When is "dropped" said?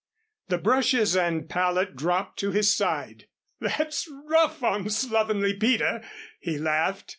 1.95-2.39